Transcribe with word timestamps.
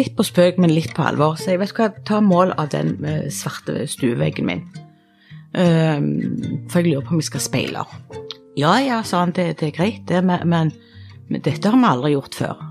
litt 0.00 0.16
på 0.16 0.26
spøk, 0.26 0.60
men 0.60 0.72
litt 0.74 0.94
på 0.96 1.04
alvor. 1.04 1.36
Så 1.38 1.54
jeg 1.54 1.62
vet 1.62 1.74
hva, 1.76 1.90
ta 2.08 2.20
mål 2.24 2.54
av 2.60 2.72
den 2.74 2.96
eh, 3.04 3.28
svarte 3.34 3.84
stueveggen 3.90 4.48
min. 4.48 4.64
Um, 5.50 6.66
for 6.70 6.78
jeg 6.78 6.92
lurer 6.92 7.06
på 7.06 7.16
om 7.16 7.20
vi 7.20 7.26
skal 7.26 7.42
speile. 7.42 7.84
Ja 8.58 8.76
ja, 8.82 9.00
sa 9.06 9.24
han, 9.24 9.34
det, 9.34 9.56
det 9.60 9.70
er 9.70 9.76
greit, 9.76 10.04
det, 10.06 10.22
men, 10.26 10.44
men, 10.46 10.70
men 11.30 11.42
dette 11.42 11.70
har 11.70 11.78
vi 11.78 11.90
aldri 11.90 12.12
gjort 12.14 12.38
før. 12.38 12.66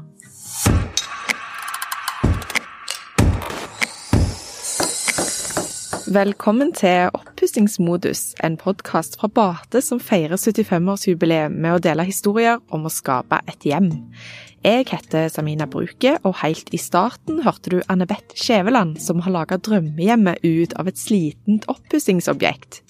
Velkommen 6.09 6.71
til 6.73 7.11
Oppussingsmodus, 7.13 8.33
en 8.41 8.55
podkast 8.57 9.19
fra 9.19 9.27
Bate 9.29 9.83
som 9.85 9.99
feirer 10.01 10.39
75-årsjubileet 10.41 11.53
med 11.53 11.75
å 11.75 11.81
dele 11.83 12.07
historier 12.07 12.57
om 12.73 12.87
å 12.87 12.93
skape 12.93 13.37
et 13.45 13.67
hjem. 13.69 13.91
Jeg 14.59 14.89
heter 14.89 15.29
Samina 15.31 15.63
Bruke, 15.71 16.17
og 16.27 16.33
helt 16.41 16.67
i 16.75 16.77
starten 16.77 17.37
hørte 17.45 17.71
du 17.71 17.77
Anne-Beth 17.87 18.35
Skjæveland, 18.35 18.97
som 18.99 19.21
har 19.23 19.31
laga 19.31 19.55
drømmehjemmet 19.55 20.43
ut 20.43 20.73
av 20.75 20.89
et 20.91 20.99
slitent 20.99 21.63
oppussingsobjekt. 21.71 22.81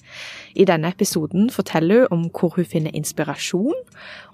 I 0.58 0.66
denne 0.66 0.90
episoden 0.90 1.46
forteller 1.54 2.08
hun 2.08 2.16
om 2.16 2.24
hvor 2.34 2.56
hun 2.56 2.66
finner 2.66 2.90
inspirasjon, 2.98 3.76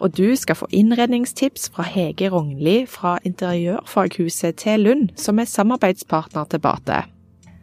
og 0.00 0.16
du 0.16 0.32
skal 0.32 0.56
få 0.56 0.70
innredningstips 0.72 1.68
fra 1.74 1.84
Hege 1.84 2.30
Rognli 2.32 2.86
fra 2.88 3.18
Interiørfaghuset 3.28 4.56
til 4.64 4.86
Lund, 4.88 5.12
som 5.20 5.36
er 5.36 5.50
samarbeidspartner 5.50 6.48
til 6.48 6.64
Bate. 6.64 7.02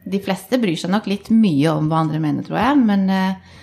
De 0.06 0.22
fleste 0.22 0.62
bryr 0.62 0.78
seg 0.78 0.94
nok 0.94 1.10
litt 1.10 1.34
mye 1.34 1.74
om 1.74 1.90
hva 1.90 2.04
andre 2.04 2.22
mener, 2.22 2.46
tror 2.46 2.62
jeg. 2.62 2.78
Men 2.86 3.10
eh, 3.10 3.58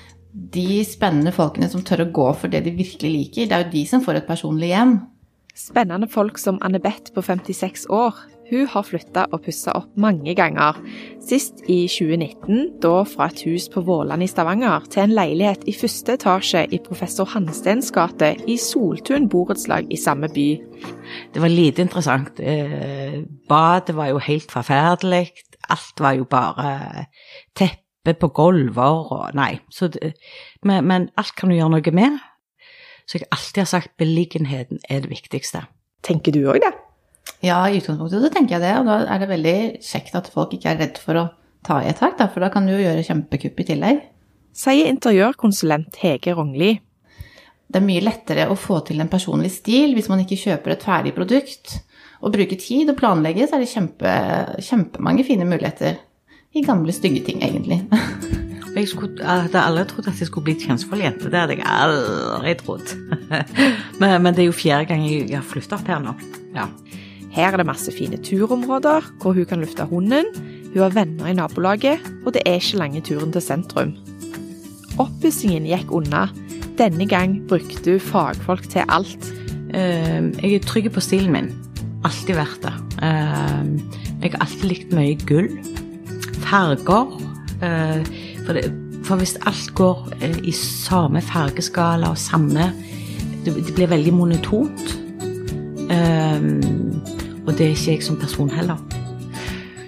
de 0.59 0.83
spennende 0.89 1.31
folkene 1.37 1.71
som 1.71 1.87
tør 1.87 2.09
å 2.09 2.11
gå 2.19 2.29
for 2.43 2.51
det 2.51 2.65
de 2.67 2.75
virkelig 2.75 3.15
liker, 3.15 3.47
det 3.47 3.55
er 3.55 3.67
jo 3.69 3.75
de 3.79 3.87
som 3.87 4.03
får 4.03 4.25
et 4.25 4.31
personlig 4.35 4.75
hjem. 4.75 4.99
Spennende 5.57 6.09
folk 6.11 6.39
som 6.39 6.61
Anne-Beth 6.65 7.15
på 7.15 7.23
56 7.23 7.87
år. 7.91 8.19
Hun 8.51 8.67
har 8.67 8.83
flytta 8.83 9.29
og 9.31 9.45
pussa 9.45 9.77
opp 9.79 9.93
mange 10.01 10.35
ganger. 10.35 10.79
Sist 11.23 11.61
i 11.71 11.85
2019, 11.87 12.81
da 12.83 13.05
fra 13.07 13.29
et 13.31 13.45
hus 13.47 13.69
på 13.71 13.85
Våland 13.87 14.27
i 14.27 14.31
Stavanger 14.31 14.89
til 14.91 15.05
en 15.05 15.15
leilighet 15.15 15.69
i 15.71 15.75
første 15.77 16.17
etasje 16.19 16.65
i 16.75 16.81
professor 16.83 17.31
Hansteens 17.31 17.93
gate 17.95 18.33
i 18.51 18.59
Soltun 18.59 19.29
borettslag 19.31 19.87
i 19.91 20.01
samme 20.01 20.33
by. 20.35 20.49
Det 21.35 21.45
var 21.45 21.55
lite 21.55 21.87
interessant. 21.87 22.43
Eh, 22.43 23.23
badet 23.49 23.95
var 23.95 24.11
jo 24.11 24.19
helt 24.27 24.51
forferdelig 24.51 25.29
alt 25.71 26.01
var 26.01 26.17
jo 26.19 26.27
bare 26.31 27.07
teppe 27.57 28.15
på 28.21 28.31
gulver 28.35 29.13
og 29.15 29.37
Nei. 29.37 29.59
Det, 29.71 30.15
men, 30.65 30.87
men, 30.87 31.09
alt 31.21 31.35
kan 31.37 31.51
du 31.51 31.57
gjøre 31.59 31.75
noe 31.77 31.95
med. 31.97 32.19
Så 33.11 33.19
jeg 33.19 33.27
alltid 33.35 33.65
har 33.65 33.71
sagt 33.73 33.97
beliggenheten 33.99 34.79
er 34.87 35.03
det 35.03 35.11
viktigste. 35.11 35.65
Tenker 36.07 36.31
du 36.31 36.45
òg 36.47 36.61
det? 36.63 36.71
Ja, 37.43 37.65
i 37.67 37.81
utgangspunktet 37.81 38.23
så 38.23 38.31
tenker 38.31 38.57
jeg 38.57 38.63
det. 38.63 38.75
Og 38.79 38.87
da 38.87 39.01
er 39.11 39.19
det 39.19 39.31
veldig 39.33 39.57
kjekt 39.83 40.15
at 40.15 40.31
folk 40.31 40.55
ikke 40.55 40.71
er 40.71 40.79
redd 40.85 41.01
for 41.03 41.19
å 41.19 41.25
ta 41.67 41.81
i 41.83 41.91
et 41.91 41.99
tak, 41.99 42.21
for 42.31 42.41
da 42.41 42.53
kan 42.55 42.69
du 42.69 42.77
jo 42.77 42.85
gjøre 42.85 43.03
kjempekupp 43.05 43.59
i 43.61 43.67
tillegg. 43.73 44.05
Sier 44.57 44.87
interiørkonsulent 44.93 45.99
Hege 46.05 46.37
Rognli. 46.39 46.77
Det 47.71 47.79
er 47.79 47.87
mye 47.87 48.03
lettere 48.03 48.47
å 48.51 48.59
få 48.59 48.81
til 48.87 49.03
en 49.03 49.11
personlig 49.11 49.53
stil 49.59 49.95
hvis 49.95 50.09
man 50.11 50.23
ikke 50.23 50.39
kjøper 50.41 50.75
et 50.75 50.87
ferdig 50.87 51.15
produkt 51.15 51.81
å 52.21 52.31
bruke 52.33 52.59
tid 52.61 52.91
og 52.93 52.99
planlegge, 52.99 53.47
så 53.47 53.57
er 53.57 53.65
det 53.65 53.73
kjempe, 53.73 54.15
kjempemange 54.63 55.27
fine 55.27 55.47
muligheter 55.49 55.99
i 56.55 56.65
gamle, 56.67 56.95
stygge 56.95 57.25
ting, 57.27 57.43
egentlig. 57.47 57.83
Jeg, 58.81 58.89
skulle, 58.89 59.21
hadde 59.21 59.61
aldri 59.61 59.83
trodd 59.91 60.07
at 60.09 60.21
jeg 60.23 60.31
skulle 60.31 60.47
bli 60.49 60.55
kjønnsforljente. 60.63 61.29
Det 61.29 61.37
hadde 61.37 61.59
jeg 61.59 61.67
aldri 61.69 62.55
trodd. 62.63 62.95
men, 64.01 64.15
men, 64.25 64.33
det 64.33 64.47
er 64.47 64.49
jo 64.49 64.57
fjerde 64.57 64.89
gang 64.89 65.05
jeg 65.05 65.35
har 65.35 65.45
flytta 65.45 65.77
opp 65.77 65.91
her 65.91 66.01
nå. 66.01 66.15
Ja. 66.57 66.65
Her 67.35 67.53
er 67.53 67.61
det 67.61 67.69
masse 67.69 67.93
fine 67.95 68.19
turområder 68.25 69.05
hvor 69.21 69.37
hun 69.37 69.49
kan 69.51 69.61
lufte 69.61 69.85
hunden. 69.91 70.31
Hun 70.71 70.81
har 70.81 70.95
venner 70.95 71.29
i 71.29 71.37
nabolaget, 71.37 72.01
og 72.25 72.33
det 72.35 72.47
er 72.47 72.57
ikke 72.63 72.81
lange 72.81 73.03
turen 73.05 73.35
til 73.35 73.45
sentrum. 73.45 73.93
Oppussingen 75.03 75.69
gikk 75.69 75.93
unna. 75.95 76.29
Denne 76.81 77.05
gang 77.11 77.37
brukte 77.51 77.99
hun 77.99 78.03
fagfolk 78.03 78.71
til 78.73 78.89
alt. 78.89 79.33
Uh, 79.71 80.33
jeg 80.41 80.57
er 80.57 80.65
trygg 80.67 80.89
på 80.95 81.05
stilen 81.05 81.35
min 81.37 81.53
alltid 82.09 82.33
vært 82.39 82.65
det. 82.65 82.73
Uh, 83.05 84.01
jeg 84.25 84.33
har 84.33 84.47
alltid 84.47 84.71
likt 84.73 84.97
mye 84.97 85.19
gull. 85.29 85.53
Farger. 86.47 87.21
Eh, 87.61 88.01
for, 88.51 88.59
det, 88.59 88.71
for 89.07 89.17
hvis 89.17 89.37
alt 89.47 89.75
går 89.75 90.09
eh, 90.23 90.39
i 90.43 90.53
samme 90.53 91.23
fargeskala 91.23 92.11
og 92.11 92.19
samme 92.19 92.73
Det, 93.45 93.55
det 93.55 93.75
blir 93.75 93.89
veldig 93.89 94.13
monotont. 94.13 94.91
Um, 95.89 96.61
og 97.47 97.55
det 97.57 97.67
er 97.67 97.71
ikke 97.71 97.95
jeg 97.95 98.03
som 98.05 98.19
person 98.21 98.51
heller. 98.51 98.77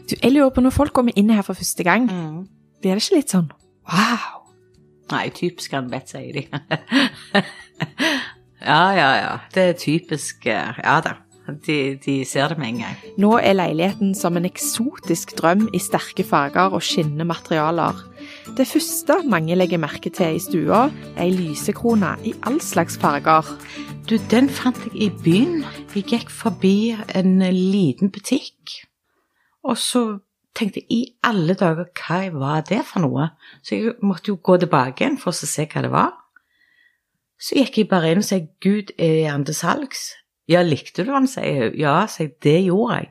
Du, 0.09 0.15
jeg 0.23 0.33
lurer 0.33 0.49
på 0.49 0.65
når 0.65 0.73
folk 0.73 0.95
kommer 0.97 1.13
inn 1.17 1.31
her 1.31 1.43
for 1.43 1.53
første 1.53 1.85
gang, 1.85 2.09
mm. 2.09 2.47
blir 2.81 2.95
det 2.95 3.03
ikke 3.03 3.19
litt 3.19 3.35
sånn 3.35 3.51
wow? 3.93 4.39
Nei, 5.13 5.27
typisk 5.37 5.75
Ann-Beth, 5.77 6.15
sier 6.15 6.33
de. 6.33 6.47
ja, 8.71 8.85
ja, 8.97 9.11
ja. 9.21 9.35
Det 9.53 9.67
er 9.69 9.77
typisk 9.77 10.47
eh, 10.47 10.81
Ja 10.81 11.01
da. 11.05 11.19
De, 11.67 11.99
de, 12.07 12.25
ser 12.25 12.55
det 12.55 12.59
med 12.63 12.69
en 12.69 12.85
gang. 12.87 12.97
Nå 13.21 13.35
er 13.43 13.59
leiligheten 13.59 14.15
som 14.15 14.39
en 14.39 14.47
eksotisk 14.49 15.37
drøm 15.37 15.69
i 15.75 15.79
sterke 15.83 16.25
farger 16.25 16.73
og 16.73 16.87
skinnende 16.87 17.27
materialer. 17.29 18.01
Det 18.43 18.67
første 18.67 19.21
mange 19.31 19.55
legger 19.55 19.79
merke 19.79 20.11
til 20.11 20.35
i 20.37 20.41
stua, 20.43 20.89
er 21.15 21.23
ei 21.23 21.31
lysekrone 21.31 22.17
i 22.27 22.33
all 22.43 22.59
slags 22.61 22.99
farger. 22.99 23.47
Du, 24.11 24.17
den 24.31 24.49
fant 24.51 24.81
jeg 24.89 24.97
i 25.07 25.11
byen. 25.23 25.63
Jeg 25.95 26.09
gikk 26.11 26.31
forbi 26.31 26.93
en 27.15 27.39
liten 27.39 28.11
butikk, 28.11 28.81
og 29.63 29.79
så 29.79 30.03
tenkte 30.59 30.83
jeg 30.83 30.91
i 30.91 31.05
alle 31.25 31.55
dager, 31.55 31.87
hva 31.95 32.19
var 32.35 32.65
det 32.67 32.83
for 32.89 33.05
noe? 33.05 33.29
Så 33.63 33.79
jeg 33.79 33.95
måtte 34.03 34.33
jo 34.33 34.41
gå 34.43 34.59
tilbake 34.61 35.05
igjen 35.05 35.21
for 35.23 35.31
å 35.31 35.39
se 35.39 35.69
hva 35.71 35.85
det 35.87 35.93
var. 35.95 36.11
Så 37.39 37.57
gikk 37.61 37.79
jeg 37.79 37.91
bare 37.95 38.11
inn 38.11 38.25
og 38.25 38.27
sa 38.27 38.41
Gud, 38.63 38.91
er 38.99 39.31
han 39.31 39.47
til 39.47 39.57
salgs? 39.57 40.11
Ja, 40.51 40.65
likte 40.67 41.07
du 41.07 41.15
han, 41.15 41.31
sier 41.31 41.69
hun. 41.71 41.79
Ja, 41.79 41.95
sier 42.11 42.29
jeg, 42.29 42.37
det 42.43 42.59
gjorde 42.67 42.99
jeg. 42.99 43.09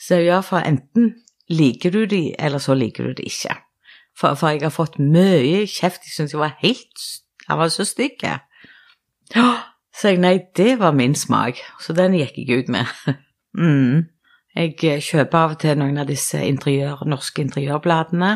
Så 0.00 0.20
ja, 0.20 0.38
for 0.44 0.60
enten 0.64 1.14
liker 1.50 1.96
du 1.96 2.04
de, 2.08 2.22
eller 2.38 2.62
så 2.62 2.76
liker 2.76 3.08
du 3.08 3.18
de 3.18 3.26
ikke. 3.28 3.56
For, 4.20 4.36
for 4.36 4.52
jeg 4.52 4.66
har 4.66 4.74
fått 4.74 4.98
mye 5.00 5.64
kjeft, 5.70 6.04
jeg 6.04 6.12
syns 6.12 6.34
jeg 6.34 6.42
var 6.42 6.58
helt 6.60 7.06
Han 7.48 7.58
var 7.58 7.72
så 7.72 7.86
stygg. 7.88 8.20
Så 9.96 10.12
jeg 10.12 10.20
nei, 10.22 10.36
det 10.56 10.76
var 10.78 10.94
min 10.94 11.16
smak, 11.18 11.58
så 11.82 11.96
den 11.96 12.14
gikk 12.14 12.38
jeg 12.38 12.62
ut 12.62 12.70
med. 12.70 12.92
mm. 13.58 14.06
Jeg 14.54 15.02
kjøper 15.02 15.38
av 15.38 15.56
og 15.56 15.60
til 15.62 15.78
noen 15.78 15.98
av 16.02 16.06
disse 16.10 16.38
interiør, 16.46 17.02
norske 17.10 17.42
interiørbladene. 17.42 18.30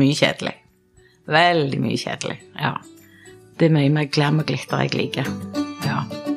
Mye 0.00 0.16
kjedelig. 0.16 0.56
Veldig 1.30 1.84
mye 1.84 2.00
kjedelig, 2.00 2.40
ja. 2.56 2.74
Det 3.60 3.68
er 3.68 3.76
mye 3.76 3.92
mer 3.92 4.08
glam 4.08 4.40
og 4.40 4.48
glitter 4.48 4.86
jeg 4.86 4.96
liker. 4.96 5.32
Ja 5.84 6.29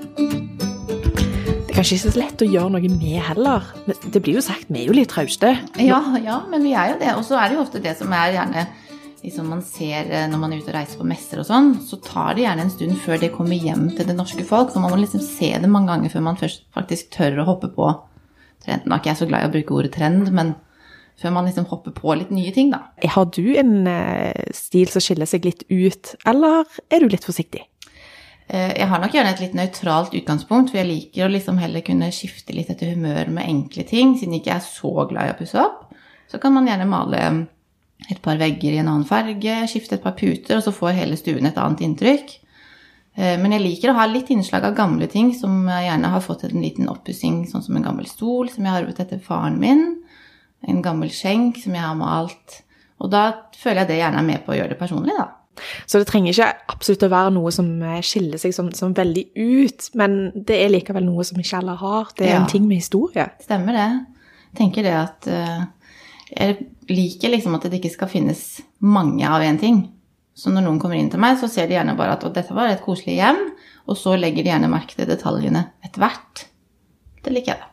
kanskje 1.84 1.98
ikke 1.98 2.12
så 2.14 2.20
lett 2.22 2.42
å 2.46 2.48
gjøre 2.48 2.72
noe 2.72 2.90
med 2.94 3.18
heller. 3.28 3.66
Det 4.08 4.22
blir 4.24 4.38
jo 4.38 4.44
sagt, 4.44 4.70
vi 4.72 4.86
er 4.86 4.88
jo 4.88 4.96
litt 4.96 5.10
trauste. 5.12 5.50
Ja, 5.84 6.00
ja, 6.24 6.38
men 6.48 6.64
vi 6.64 6.72
er 6.80 6.94
jo 6.94 7.00
det. 7.02 7.12
Og 7.20 7.26
så 7.28 7.36
er 7.36 7.50
det 7.50 7.58
jo 7.58 7.64
ofte 7.66 7.82
det 7.84 7.98
som 8.00 8.14
er 8.16 8.38
gjerne 8.38 8.64
liksom 9.24 9.50
man 9.52 9.62
ser 9.64 10.08
eh, 10.12 10.26
når 10.28 10.40
man 10.40 10.54
er 10.54 10.60
ute 10.60 10.72
og 10.72 10.76
reiser 10.76 11.00
på 11.00 11.08
messer 11.08 11.40
og 11.40 11.48
sånn, 11.48 11.70
så 11.84 12.00
tar 12.04 12.36
det 12.36 12.44
gjerne 12.44 12.66
en 12.66 12.72
stund 12.72 12.98
før 13.04 13.20
det 13.20 13.30
kommer 13.36 13.60
hjem 13.60 13.86
til 13.96 14.08
det 14.08 14.16
norske 14.16 14.44
folk. 14.48 14.72
For 14.72 14.84
man 14.84 14.96
må 14.96 15.02
liksom 15.02 15.24
se 15.24 15.52
det 15.60 15.72
mange 15.72 15.92
ganger 15.92 16.12
før 16.12 16.26
man 16.28 16.40
først 16.40 16.64
faktisk 16.76 17.12
tør 17.16 17.42
å 17.44 17.48
hoppe 17.52 17.72
på 17.76 17.90
trenden. 18.64 18.88
Nå 18.88 18.96
er 18.96 19.04
ikke 19.04 19.12
jeg 19.12 19.22
så 19.26 19.30
glad 19.32 19.44
i 19.44 19.50
å 19.50 19.54
bruke 19.58 19.78
ordet 19.80 19.94
trend, 19.96 20.32
men 20.36 20.56
før 21.20 21.36
man 21.36 21.48
liksom 21.48 21.68
hopper 21.72 21.96
på 21.96 22.16
litt 22.20 22.32
nye 22.36 22.52
ting, 22.56 22.72
da. 22.72 22.80
Har 23.16 23.28
du 23.36 23.44
en 23.60 23.76
eh, 23.92 24.56
stil 24.56 24.88
som 24.92 25.04
skiller 25.04 25.28
seg 25.30 25.48
litt 25.48 25.68
ut, 25.68 26.16
eller 26.28 26.64
er 26.88 27.04
du 27.04 27.12
litt 27.12 27.28
forsiktig? 27.28 27.66
Eh, 28.48 28.74
jeg 28.80 28.90
har 28.92 29.02
nok 29.02 29.16
gjerne 29.16 29.32
et 29.34 29.42
litt 29.44 29.56
nøytralt 29.58 30.16
utgangspunkt, 30.18 30.72
for 30.72 30.82
jeg 30.82 30.90
liker 30.90 31.28
å 31.28 31.32
liksom 31.32 31.60
heller 31.62 31.86
kunne 31.86 32.12
skifte 32.16 32.56
litt 32.56 32.72
etter 32.74 32.94
humør 32.94 33.32
med 33.34 33.48
enkle 33.48 33.88
ting. 33.88 34.18
Siden 34.20 34.36
jeg 34.36 34.44
ikke 34.44 34.58
er 34.58 34.66
så 34.68 34.94
glad 35.10 35.30
i 35.30 35.34
å 35.34 35.40
pusse 35.40 35.60
opp, 35.62 35.92
så 36.32 36.40
kan 36.42 36.56
man 36.56 36.68
gjerne 36.68 36.90
male 36.90 37.26
et 38.12 38.20
par 38.24 38.40
vegger 38.40 38.74
i 38.76 38.80
en 38.82 38.90
annen 38.92 39.08
farge, 39.08 39.60
skifte 39.72 39.96
et 39.98 40.04
par 40.04 40.16
puter, 40.18 40.58
og 40.58 40.66
så 40.66 40.74
får 40.76 40.98
hele 40.98 41.20
stuen 41.20 41.48
et 41.48 41.60
annet 41.60 41.86
inntrykk. 41.86 42.34
Eh, 43.16 43.36
men 43.40 43.56
jeg 43.56 43.64
liker 43.64 43.94
å 43.94 43.98
ha 44.00 44.08
litt 44.10 44.32
innslag 44.34 44.66
av 44.68 44.76
gamle 44.78 45.08
ting, 45.12 45.32
som 45.38 45.64
jeg 45.70 45.88
gjerne 45.88 46.12
har 46.16 46.26
fått 46.26 46.48
en 46.50 46.64
liten 46.64 46.90
oppussing, 46.92 47.44
sånn 47.50 47.64
som 47.64 47.78
en 47.80 47.86
gammel 47.86 48.10
stol 48.10 48.52
som 48.52 48.66
jeg 48.66 48.74
har 48.74 48.84
arvet 48.84 49.00
etter 49.06 49.22
faren 49.24 49.60
min, 49.62 49.86
en 50.68 50.84
gammel 50.84 51.12
skjenk 51.14 51.60
som 51.62 51.76
jeg 51.76 51.86
har 51.86 51.96
malt. 52.00 52.60
Og 53.04 53.12
da 53.12 53.24
føler 53.60 53.84
jeg 53.84 53.92
det 53.94 54.02
gjerne 54.02 54.22
er 54.22 54.28
med 54.28 54.44
på 54.44 54.54
å 54.54 54.58
gjøre 54.58 54.74
det 54.74 54.80
personlig, 54.80 55.16
da. 55.20 55.30
Så 55.86 56.02
det 56.02 56.08
trenger 56.10 56.34
ikke 56.34 56.50
absolutt 56.74 57.06
å 57.06 57.12
være 57.14 57.34
noe 57.36 57.54
som 57.54 57.70
eh, 57.86 58.02
skiller 58.06 58.42
seg 58.42 58.56
som, 58.56 58.72
som 58.76 58.96
veldig 58.98 59.26
ut, 59.38 59.90
men 60.00 60.18
det 60.36 60.60
er 60.64 60.74
likevel 60.74 61.06
noe 61.06 61.26
som 61.28 61.40
ikke 61.42 61.62
alle 61.62 61.78
har. 61.80 62.14
Det 62.18 62.28
er 62.28 62.36
ja. 62.36 62.42
en 62.42 62.50
ting 62.52 62.68
med 62.70 62.82
historie. 62.82 63.28
Stemmer 63.44 63.78
det. 63.78 63.90
Jeg 64.54 64.60
tenker 64.60 64.86
det 64.86 64.94
at 64.94 65.28
uh, 65.34 65.64
Jeg 66.30 66.68
liker 66.90 67.34
liksom 67.34 67.58
at 67.58 67.66
det 67.66 67.80
ikke 67.80 67.94
skal 67.94 68.12
finnes 68.12 68.44
mange 68.82 69.26
av 69.30 69.46
én 69.46 69.60
ting. 69.62 69.84
Så 70.34 70.50
når 70.50 70.66
noen 70.66 70.80
kommer 70.82 70.98
inn 70.98 71.12
til 71.14 71.22
meg, 71.22 71.38
så 71.38 71.50
ser 71.52 71.70
de 71.70 71.78
gjerne 71.78 71.94
bare 71.98 72.16
at 72.18 72.26
dette 72.34 72.56
var 72.58 72.72
et 72.72 72.82
koselig 72.82 73.20
hjem, 73.20 73.44
og 73.86 74.00
så 74.00 74.16
legger 74.18 74.42
de 74.42 74.50
gjerne 74.50 74.72
merke 74.72 74.98
til 74.98 75.10
detaljene 75.10 75.68
etter 75.86 76.02
hvert. 76.02 76.48
Det 77.24 77.34
liker 77.36 77.54
jeg, 77.54 77.62
da. 77.62 77.70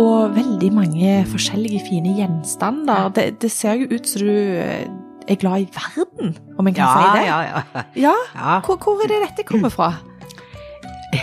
Og 0.00 0.34
veldig 0.36 0.70
mange 0.76 1.14
forskjellige 1.30 1.80
fine 1.88 2.12
gjenstander. 2.18 3.08
Det, 3.16 3.24
det 3.42 3.50
ser 3.52 3.80
jo 3.80 3.88
ut 3.90 4.06
som 4.06 4.28
du 4.28 4.36
eh, 4.60 4.84
er 5.30 5.40
glad 5.40 5.64
i 5.64 5.68
verden, 5.74 6.09
om 6.58 6.66
en 6.66 6.74
kan 6.74 6.84
Ja, 6.84 6.92
si 6.94 7.18
det. 7.18 7.26
ja, 7.26 7.40
ja. 7.42 7.82
Ja, 7.96 8.14
ja. 8.34 8.60
Hvor, 8.66 8.76
hvor 8.76 9.02
er 9.04 9.08
det 9.12 9.20
dette 9.28 9.44
kommer 9.48 9.68
fra? 9.72 9.92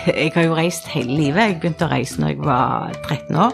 Jeg 0.08 0.32
har 0.36 0.44
jo 0.44 0.56
reist 0.58 0.88
hele 0.92 1.14
livet. 1.16 1.42
Jeg 1.48 1.60
begynte 1.62 1.86
å 1.88 1.92
reise 1.92 2.20
når 2.22 2.34
jeg 2.34 2.40
var 2.44 2.92
13 3.08 3.36
år. 3.40 3.54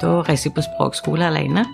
Da 0.00 0.12
reiste 0.28 0.48
jeg 0.48 0.54
på 0.56 0.64
språkskole 0.64 1.26
alene. 1.28 1.66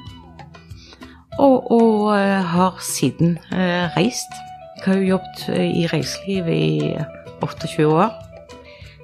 Og, 1.38 1.70
og 1.70 2.16
eh, 2.18 2.42
har 2.42 2.74
siden 2.82 3.36
uh, 3.52 3.86
reist. 3.96 4.32
Jeg 4.78 4.84
har 4.86 4.94
jo 4.98 5.06
jobbet 5.12 5.44
eh, 5.54 5.68
i 5.82 5.84
reiseliv 5.92 6.48
i 6.50 6.96
28 7.42 7.86
år. 7.86 8.10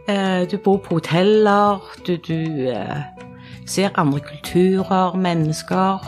Uh, 0.09 0.43
Du 0.51 0.57
bor 0.59 0.81
på 0.83 0.99
hoteller, 0.99 1.79
du, 2.07 2.17
du 2.17 2.67
uh, 2.75 3.05
ser 3.67 3.95
andre 3.95 4.21
kulturer, 4.21 5.15
mennesker. 5.17 6.03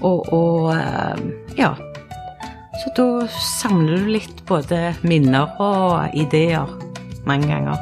Og, 0.00 0.32
og 0.32 0.74
ja. 1.58 1.74
Så 2.80 2.90
da 2.96 3.06
samler 3.60 4.00
du 4.04 4.10
litt 4.14 4.40
både 4.48 4.94
minner 5.04 5.52
og 5.60 6.14
ideer 6.16 6.68
mange 7.28 7.48
ganger. 7.50 7.80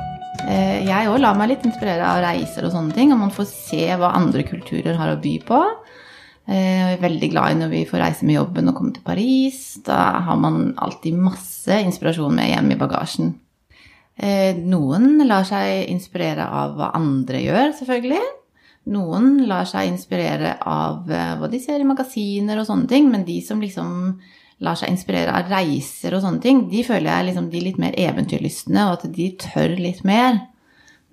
Eh, 0.48 0.84
Jeg 0.86 1.10
òg 1.10 1.20
lar 1.22 1.36
meg 1.38 1.52
litt 1.52 1.66
inspirere 1.68 2.06
av 2.06 2.22
reiser 2.24 2.66
og 2.66 2.72
sånne 2.74 2.94
ting, 2.96 3.12
og 3.14 3.20
man 3.20 3.34
får 3.34 3.46
se 3.50 3.84
hva 3.98 4.12
andre 4.18 4.42
kulturer 4.46 4.98
har 4.98 5.12
å 5.14 5.20
by 5.22 5.34
på. 5.46 5.60
Eh, 6.48 6.54
Jeg 6.58 6.96
er 6.96 7.02
veldig 7.04 7.30
glad 7.30 7.52
i 7.52 7.58
når 7.60 7.70
vi 7.74 7.84
får 7.86 8.02
reise 8.02 8.26
med 8.26 8.38
jobben 8.40 8.68
og 8.70 8.74
komme 8.78 8.94
til 8.96 9.04
Paris. 9.06 9.60
Da 9.86 10.20
har 10.26 10.36
man 10.36 10.74
alltid 10.78 11.14
masse 11.14 11.78
inspirasjon 11.84 12.34
med 12.34 12.50
hjem 12.50 12.72
i 12.74 12.80
bagasjen. 12.80 13.34
Eh, 14.18 14.56
Noen 14.58 15.22
lar 15.28 15.44
seg 15.46 15.86
inspirere 15.92 16.42
av 16.42 16.74
hva 16.74 16.90
andre 16.98 17.38
gjør, 17.44 17.70
selvfølgelig. 17.78 18.24
Noen 18.88 19.46
lar 19.46 19.68
seg 19.68 19.92
inspirere 19.92 20.56
av 20.64 21.04
hva 21.06 21.46
de 21.50 21.60
ser 21.60 21.78
i 21.82 21.86
magasiner 21.86 22.58
og 22.58 22.66
sånne 22.66 22.88
ting, 22.88 23.10
men 23.12 23.22
de 23.28 23.36
som 23.44 23.60
liksom 23.60 24.18
lar 24.60 24.74
seg 24.78 24.90
inspirere 24.90 25.34
av 25.38 25.50
reiser 25.52 26.16
og 26.16 26.22
sånne 26.24 26.42
ting, 26.42 26.64
de 26.70 26.82
føler 26.86 27.10
jeg 27.12 27.26
liksom 27.28 27.50
de 27.52 27.60
litt 27.62 27.78
mer 27.78 27.94
eventyrlystne, 27.98 28.86
og 28.88 28.96
at 28.98 29.12
de 29.14 29.28
tør 29.38 29.76
litt 29.78 30.04
mer. 30.04 30.40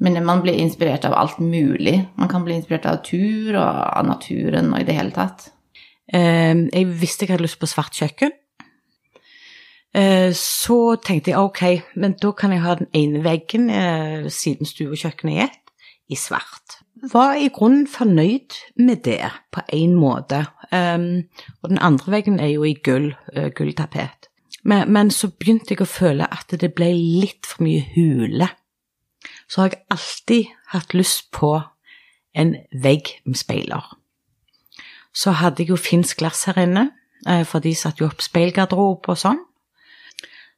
Men 0.01 0.17
man 0.25 0.41
blir 0.43 0.57
inspirert 0.59 1.05
av 1.07 1.13
alt 1.15 1.37
mulig. 1.39 2.01
Man 2.17 2.27
kan 2.27 2.43
bli 2.43 2.57
inspirert 2.57 2.87
av 2.89 3.03
tur 3.05 3.55
og 3.55 3.61
av 3.63 4.05
naturen 4.07 4.73
og 4.73 4.81
i 4.81 4.87
det 4.87 4.95
hele 4.97 5.13
tatt. 5.15 5.51
Eh, 6.11 6.53
Jeg 6.73 6.89
visste 6.99 7.25
jeg 7.25 7.31
hadde 7.35 7.45
lyst 7.45 7.59
på 7.61 7.69
svart 7.69 7.93
kjøkken. 7.95 8.31
Eh, 9.93 10.31
Så 10.33 10.97
tenkte 11.01 11.31
jeg 11.31 11.39
ok, 11.39 11.83
men 11.95 12.15
da 12.21 12.31
kan 12.31 12.51
jeg 12.51 12.61
ha 12.61 12.75
den 12.75 12.87
ene 12.93 13.23
veggen 13.23 13.69
eh, 13.69 14.27
siden 14.29 14.65
stue 14.67 14.91
og 14.91 14.97
kjøkken 14.99 15.31
er 15.31 15.45
ett, 15.45 15.61
i 16.09 16.17
svart. 16.19 16.79
Var 17.11 17.35
i 17.41 17.49
grunnen 17.53 17.87
fornøyd 17.87 18.55
med 18.75 19.03
det, 19.05 19.31
på 19.51 19.61
en 19.73 19.95
måte. 19.99 20.45
Um, 20.71 21.25
og 21.61 21.69
den 21.69 21.81
andre 21.81 22.11
veggen 22.17 22.39
er 22.39 22.53
jo 22.53 22.63
i 22.63 22.75
gull, 22.83 23.11
uh, 23.35 23.49
gulltapet. 23.55 24.29
Men, 24.63 24.91
men 24.91 25.11
så 25.11 25.29
begynte 25.29 25.75
jeg 25.75 25.83
å 25.83 25.89
føle 25.89 26.27
at 26.31 26.53
det 26.61 26.73
ble 26.77 26.89
litt 26.95 27.45
for 27.45 27.65
mye 27.67 27.83
hule. 27.93 28.49
Så 29.49 29.61
har 29.61 29.73
jeg 29.73 29.83
alltid 29.93 30.53
hatt 30.73 30.95
lyst 30.97 31.29
på 31.35 31.51
en 32.35 32.55
vegg 32.71 33.11
med 33.25 33.37
speiler. 33.39 33.85
Så 35.15 35.35
hadde 35.39 35.63
jeg 35.63 35.71
jo 35.71 35.79
finsk 35.79 36.19
glass 36.19 36.43
her 36.49 36.57
inne, 36.65 36.89
eh, 37.27 37.45
for 37.47 37.63
de 37.63 37.75
satte 37.77 38.03
jo 38.03 38.09
opp 38.09 38.25
speilgarderobe 38.25 39.13
og 39.13 39.21
sånn. 39.21 39.39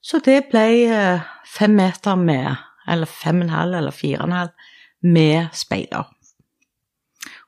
Så 0.02 0.22
det 0.24 0.48
ble 0.52 0.66
eh, 0.88 1.28
fem 1.46 1.76
meter 1.78 2.18
med, 2.18 2.56
eller 2.88 3.10
fem 3.12 3.44
og 3.44 3.50
en 3.50 3.54
halv, 3.54 3.78
eller 3.82 3.96
fire 3.96 4.24
og 4.24 4.30
en 4.30 4.38
halv, 4.40 4.72
med 5.04 5.50
speiler. 5.54 6.08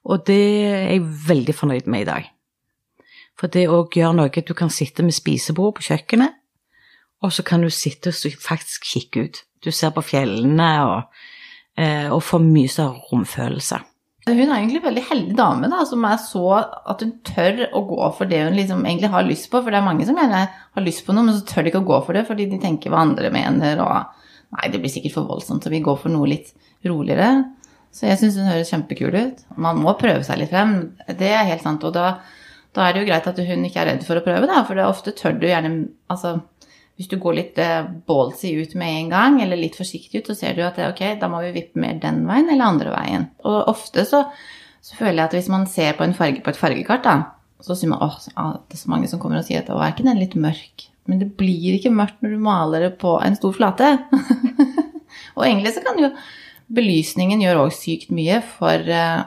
Og 0.10 0.25
det 0.28 0.42
er 0.66 0.92
jeg 0.94 1.07
veldig 1.28 1.56
fornøyd 1.56 1.90
med 1.92 2.06
i 2.06 2.10
dag. 2.10 2.30
For 3.40 3.51
det 3.51 3.69
òg 3.72 3.96
gjør 3.96 4.16
noe 4.18 4.44
Du 4.44 4.54
kan 4.54 4.69
sitte 4.69 5.04
med 5.04 5.16
spisebord 5.16 5.78
på 5.78 5.86
kjøkkenet, 5.92 6.36
og 7.24 7.34
så 7.36 7.44
kan 7.44 7.62
du 7.62 7.69
sitte 7.69 8.12
og 8.12 8.42
faktisk 8.42 8.86
kikke 8.86 9.24
ut. 9.24 9.44
Du 9.63 9.72
ser 9.72 9.92
på 9.92 10.01
fjellene 10.01 10.69
og, 10.88 11.04
eh, 11.78 12.07
og 12.12 12.24
får 12.24 12.40
mye 12.40 12.68
større 12.68 13.00
romfølelse. 13.12 13.80
Hun 14.28 14.51
er 14.51 14.60
egentlig 14.60 14.80
en 14.81 14.86
veldig 14.86 15.04
heldig 15.10 15.36
dame, 15.38 15.69
da, 15.72 15.84
som 15.86 16.04
er 16.06 16.18
så 16.22 16.46
at 16.92 17.01
hun 17.01 17.16
tør 17.25 17.66
å 17.74 17.81
gå 17.88 18.10
for 18.18 18.30
det 18.30 18.44
hun 18.46 18.56
liksom 18.56 18.86
egentlig 18.86 19.10
har 19.10 19.25
lyst 19.25 19.50
på. 19.50 19.62
For 19.63 19.72
det 19.72 19.80
er 19.80 19.88
mange 19.88 20.06
som 20.06 20.16
gjerne 20.19 20.44
har 20.51 20.86
lyst 20.86 21.06
på 21.06 21.16
noe, 21.16 21.25
men 21.25 21.36
så 21.36 21.46
tør 21.48 21.66
de 21.66 21.72
ikke 21.72 21.81
å 21.81 21.90
gå 21.90 22.00
for 22.06 22.13
det 22.13 22.25
fordi 22.28 22.46
de 22.51 22.60
tenker 22.62 22.94
hva 22.94 23.04
andre 23.07 23.31
mener, 23.34 23.81
og 23.84 24.06
nei, 24.56 24.68
det 24.74 24.81
blir 24.81 24.92
sikkert 24.94 25.18
for 25.18 25.30
voldsomt, 25.30 25.63
så 25.66 25.72
vi 25.74 25.84
går 25.86 25.98
for 26.01 26.13
noe 26.13 26.30
litt 26.30 26.54
roligere. 26.88 27.31
Så 27.94 28.06
jeg 28.06 28.19
syns 28.22 28.38
hun 28.38 28.50
høres 28.50 28.69
kjempekul 28.69 29.16
ut. 29.16 29.42
Man 29.57 29.81
må 29.81 29.96
prøve 29.98 30.22
seg 30.25 30.42
litt 30.42 30.54
frem, 30.54 30.75
det 31.07 31.31
er 31.34 31.48
helt 31.50 31.66
sant. 31.66 31.86
Og 31.88 31.96
da, 31.96 32.19
da 32.78 32.86
er 32.86 32.96
det 32.96 33.04
jo 33.04 33.10
greit 33.10 33.30
at 33.31 33.42
hun 33.50 33.66
ikke 33.66 33.81
er 33.84 33.94
redd 33.94 34.06
for 34.06 34.19
å 34.19 34.25
prøve, 34.25 34.50
da, 34.50 34.62
for 34.68 34.78
det 34.78 34.86
er 34.86 34.94
ofte 34.94 35.16
tør 35.18 35.38
du 35.40 35.50
gjerne 35.50 35.90
Altså 36.10 36.38
hvis 37.00 37.07
du 37.07 37.16
går 37.16 37.36
litt 37.38 37.60
eh, 37.63 37.86
ballsy 38.12 38.50
ut 38.60 38.74
med 38.75 38.92
en 38.92 39.12
gang, 39.13 39.38
eller 39.40 39.56
litt 39.56 39.78
forsiktig 39.80 40.19
ut, 40.19 40.28
så 40.28 40.34
ser 40.36 40.57
du 40.57 40.66
at 40.68 40.75
det, 40.75 40.90
ok, 40.92 41.13
da 41.22 41.30
må 41.31 41.40
vi 41.46 41.54
vippe 41.56 41.80
mer 41.80 41.96
den 42.04 42.25
veien 42.28 42.50
eller 42.51 42.74
andre 42.74 42.92
veien. 42.92 43.30
Og 43.48 43.69
ofte 43.72 44.04
så, 44.04 44.25
så 44.84 44.98
føler 44.98 45.22
jeg 45.22 45.30
at 45.30 45.36
hvis 45.38 45.48
man 45.54 45.63
ser 45.72 45.96
på 45.96 46.04
en 46.04 46.16
farge 46.18 46.44
på 46.44 46.51
et 46.51 46.60
fargekart, 46.60 47.07
da, 47.07 47.62
så 47.63 47.78
sier 47.80 47.94
man 47.94 48.04
åh, 48.04 48.18
det 48.19 48.75
er 48.75 48.81
så 48.81 48.92
mange 48.92 49.07
som 49.07 49.22
kommer 49.24 49.40
og 49.40 49.48
sier 49.48 49.63
at 49.63 49.72
å, 49.72 49.80
er 49.80 49.96
ikke 49.96 50.10
den 50.10 50.19
litt 50.19 50.36
mørk? 50.36 50.90
Men 51.07 51.22
det 51.22 51.31
blir 51.40 51.78
ikke 51.78 51.94
mørkt 51.94 52.19
når 52.24 52.36
du 52.36 52.44
maler 52.44 52.86
det 52.88 52.94
på 53.01 53.16
en 53.24 53.38
stor 53.38 53.56
flate. 53.56 53.94
og 55.38 55.46
egentlig 55.46 55.74
så 55.75 55.84
kan 55.86 56.00
jo 56.01 56.12
belysningen 56.69 57.42
gjøre 57.42 57.63
òg 57.66 57.74
sykt 57.74 58.12
mye, 58.13 58.42
for 58.57 58.92
uh, 58.94 59.24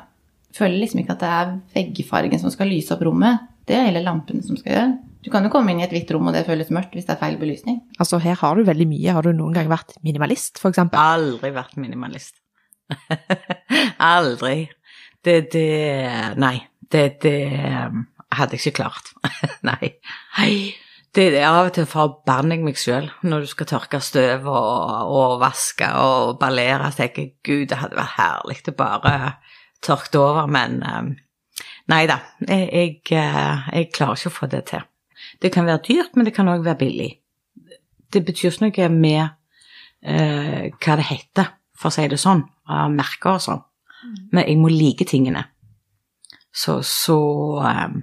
føler 0.55 0.83
liksom 0.83 1.03
ikke 1.03 1.17
at 1.17 1.25
det 1.25 1.33
er 1.39 1.57
veggfargen 1.79 2.43
som 2.43 2.53
skal 2.55 2.71
lyse 2.71 2.95
opp 2.95 3.03
rommet. 3.07 3.49
Det 3.67 3.79
er 3.79 3.89
hele 3.89 4.05
lampene 4.05 4.45
som 4.45 4.59
skal 4.59 4.77
gjøre. 4.77 4.93
Du 5.23 5.31
kan 5.31 5.45
jo 5.47 5.53
komme 5.55 5.71
inn 5.71 5.81
i 5.83 5.87
et 5.87 5.93
hvitt 5.95 6.11
rom, 6.11 6.27
og 6.29 6.35
det 6.35 6.45
føles 6.49 6.71
mørkt 6.75 6.97
hvis 6.97 7.07
det 7.07 7.15
er 7.15 7.21
feil 7.21 7.37
belysning. 7.39 7.79
Altså, 8.03 8.19
her 8.23 8.39
har 8.41 8.59
du 8.59 8.67
veldig 8.67 8.89
mye. 8.91 9.15
Har 9.15 9.27
du 9.27 9.31
noen 9.31 9.55
gang 9.55 9.71
vært 9.71 9.95
minimalist, 10.03 10.59
for 10.59 10.75
eksempel? 10.75 10.99
Aldri 10.99 11.53
vært 11.55 11.79
minimalist. 11.79 12.35
Aldri. 14.13 14.67
Det, 15.23 15.37
det 15.55 15.69
Nei. 16.43 16.57
Det, 16.93 17.05
det 17.23 17.37
um, 17.89 18.03
hadde 18.35 18.59
jeg 18.59 18.67
ikke 18.67 18.83
klart. 18.83 19.15
nei. 19.71 19.95
Hei. 20.37 20.75
Det 21.12 21.26
er 21.37 21.44
av 21.44 21.67
og 21.67 21.75
til 21.76 21.85
forbanner 21.85 22.56
jeg 22.56 22.64
meg 22.64 22.79
sjøl 22.81 23.09
når 23.29 23.43
du 23.44 23.50
skal 23.50 23.69
tørke 23.69 23.99
støv 24.00 24.47
og, 24.49 25.11
og 25.12 25.35
vaske 25.43 25.91
og 26.00 26.38
ballere. 26.41 26.88
Så 26.88 27.03
tenker 27.03 27.26
jeg 27.26 27.35
gud, 27.44 27.67
det 27.69 27.81
hadde 27.82 27.99
vært 27.99 28.17
herlig 28.17 28.62
å 28.73 28.75
bare 28.79 29.19
tørke 29.85 30.23
over, 30.23 30.49
men 30.49 30.79
um, 30.81 31.11
nei 31.93 32.06
da. 32.09 32.16
Jeg, 32.47 32.64
jeg, 32.73 32.97
eh, 33.19 33.69
jeg 33.76 33.90
klarer 33.92 34.16
ikke 34.16 34.33
å 34.33 34.37
få 34.38 34.49
det 34.54 34.62
til. 34.73 34.87
Det 35.42 35.52
kan 35.52 35.69
være 35.69 35.85
dyrt, 35.90 36.16
men 36.16 36.28
det 36.28 36.33
kan 36.37 36.49
òg 36.49 36.64
være 36.64 36.81
billig. 36.81 37.11
Det 38.12 38.25
betyr 38.25 38.49
ikke 38.49 38.88
noe 38.88 38.88
med 38.97 39.23
eh, 40.00 40.73
hva 40.73 40.97
det 40.97 41.09
heter, 41.11 41.52
for 41.76 41.92
å 41.92 41.97
si 41.99 42.09
det 42.09 42.21
sånn, 42.25 42.40
av 42.73 42.88
merker 42.95 43.37
og 43.37 43.45
sånn. 43.50 43.62
Men 44.33 44.49
jeg 44.49 44.59
må 44.59 44.73
like 44.73 45.04
tingene. 45.07 45.45
Så, 46.52 46.82
så 46.85 47.18
eh, 47.64 47.94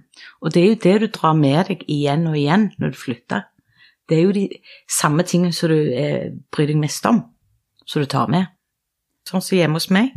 Og 0.42 0.54
det 0.54 0.62
er 0.62 0.68
jo 0.72 0.84
det 0.84 0.96
du 1.04 1.08
drar 1.14 1.36
med 1.38 1.70
deg 1.70 1.84
igjen 1.88 2.28
og 2.28 2.38
igjen 2.38 2.72
når 2.82 2.94
du 2.94 2.98
flytter. 2.98 3.48
Det 4.10 4.18
er 4.18 4.24
jo 4.26 4.34
de 4.34 4.48
samme 4.90 5.24
tingene 5.24 5.54
som 5.54 5.70
du 5.70 5.78
eh, 5.78 6.32
bryr 6.50 6.72
deg 6.72 6.80
mest 6.82 7.06
om, 7.06 7.22
som 7.86 8.02
du 8.02 8.10
tar 8.10 8.32
med. 8.32 8.50
Sånn 9.30 9.44
som 9.46 9.60
hjemme 9.60 9.78
hos 9.78 9.92
meg. 9.94 10.16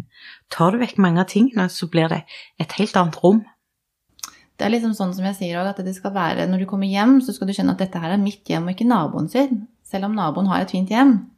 Tar 0.52 0.72
du 0.72 0.80
vekk 0.80 0.96
mange 1.02 1.20
av 1.20 1.28
tingene, 1.28 1.68
så 1.68 1.88
blir 1.92 2.08
det 2.08 2.22
et 2.62 2.78
helt 2.78 2.96
annet 2.96 3.18
rom. 3.20 3.42
Det 4.56 4.64
er 4.64 4.72
liksom 4.72 4.94
sånn 4.96 5.12
som 5.16 5.26
jeg 5.26 5.36
sier 5.36 5.60
at 5.66 5.80
det 5.84 5.94
skal 5.96 6.14
være, 6.14 6.46
Når 6.46 6.62
du 6.62 6.66
kommer 6.70 6.86
hjem, 6.86 7.20
så 7.20 7.32
skal 7.34 7.48
du 7.48 7.52
skjønne 7.52 7.74
at 7.74 7.82
dette 7.82 7.98
her 7.98 8.14
er 8.14 8.20
mitt 8.20 8.48
hjem 8.48 8.68
og 8.68 8.72
ikke 8.72 8.88
naboen 8.88 9.28
sin. 9.28 9.66
Selv 9.84 10.08
om 10.08 10.16
naboen 10.16 10.48
har 10.48 10.62
et 10.62 10.70
fint 10.72 10.88
hjem. 10.88 11.31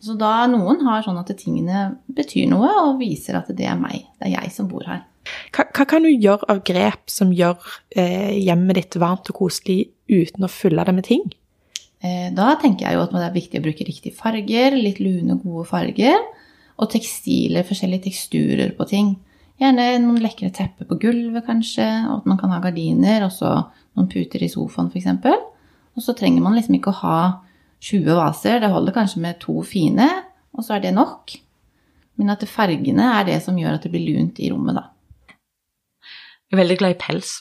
Så 0.00 0.16
da 0.18 0.46
noen 0.50 0.82
har 0.86 1.04
sånn 1.04 1.18
at 1.20 1.30
tingene 1.38 1.86
betyr 2.12 2.48
noe 2.50 2.68
og 2.84 2.98
viser 3.00 3.38
at 3.38 3.48
det 3.56 3.66
er 3.68 3.78
meg. 3.80 4.04
Det 4.20 4.28
er 4.28 4.34
jeg 4.42 4.52
som 4.54 4.68
bor 4.68 4.84
her. 4.88 5.04
Hva, 5.54 5.64
hva 5.74 5.86
kan 5.88 6.04
du 6.04 6.10
gjøre 6.12 6.46
av 6.52 6.60
grep 6.66 7.10
som 7.10 7.32
gjør 7.34 7.56
eh, 7.96 8.36
hjemmet 8.44 8.78
ditt 8.78 8.98
varmt 9.02 9.30
og 9.32 9.40
koselig 9.40 9.88
uten 10.06 10.46
å 10.46 10.50
fylle 10.52 10.84
det 10.86 10.94
med 10.94 11.06
ting? 11.08 11.24
Eh, 12.04 12.28
Da 12.36 12.52
tenker 12.60 12.86
jeg 12.86 12.98
jo 12.98 13.04
at 13.06 13.14
det 13.14 13.24
er 13.24 13.34
viktig 13.34 13.60
å 13.60 13.64
bruke 13.64 13.86
riktige 13.88 14.14
farger, 14.14 14.76
litt 14.78 15.00
lune, 15.02 15.38
gode 15.42 15.66
farger. 15.70 16.20
Og 16.76 16.90
tekstiler, 16.92 17.64
forskjellige 17.64 18.04
teksturer 18.10 18.74
på 18.76 18.84
ting. 18.90 19.14
Gjerne 19.56 19.94
noen 20.04 20.20
lekre 20.20 20.50
tepper 20.52 20.84
på 20.84 20.98
gulvet, 21.00 21.46
kanskje. 21.46 21.86
Og 22.10 22.18
at 22.20 22.26
man 22.28 22.38
kan 22.38 22.52
ha 22.52 22.60
gardiner, 22.60 23.24
og 23.24 23.32
så 23.32 23.54
noen 23.96 24.10
puter 24.12 24.44
i 24.44 24.50
sofaen, 24.52 24.90
f.eks. 24.92 25.08
Og 25.96 26.04
så 26.04 26.12
trenger 26.12 26.44
man 26.44 26.52
liksom 26.58 26.76
ikke 26.76 26.92
å 26.92 27.00
ha 27.00 27.18
20 27.82 28.16
vaser. 28.16 28.60
Det 28.62 28.70
holder 28.72 28.94
kanskje 28.96 29.22
med 29.24 29.40
to 29.42 29.62
fine, 29.66 30.08
og 30.56 30.64
så 30.64 30.76
er 30.76 30.86
det 30.86 30.94
nok. 30.96 31.34
Men 32.16 32.32
at 32.32 32.44
fargene 32.48 33.10
er 33.18 33.26
det 33.28 33.40
som 33.44 33.58
gjør 33.58 33.76
at 33.76 33.84
det 33.84 33.92
blir 33.92 34.06
lunt 34.08 34.40
i 34.40 34.50
rommet, 34.52 34.78
da. 34.78 34.88
Jeg 36.46 36.56
er 36.56 36.62
veldig 36.62 36.78
glad 36.78 36.94
i 36.94 36.98
pels. 37.00 37.32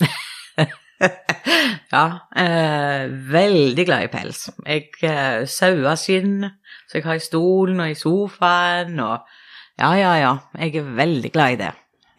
ja, 1.94 2.04
eh, 2.36 3.10
veldig 3.32 3.86
glad 3.88 4.06
i 4.06 4.10
pels. 4.12 4.46
Jeg 4.64 4.88
eh, 5.02 5.44
sauer 5.50 5.98
skinn, 6.00 6.46
så 6.88 6.98
jeg 6.98 7.06
har 7.08 7.18
i 7.18 7.24
stolen 7.24 7.82
og 7.82 7.92
i 7.92 7.98
sofaen, 7.98 8.98
og 9.00 9.38
Ja, 9.80 9.94
ja, 9.96 10.12
ja. 10.20 10.32
Jeg 10.60 10.76
er 10.76 10.88
veldig 10.96 11.30
glad 11.32 11.54
i 11.54 11.56
det. 11.56 11.70